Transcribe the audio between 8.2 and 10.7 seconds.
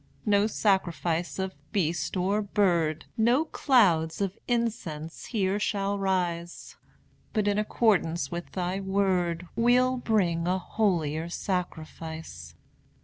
with thy word We'll bring a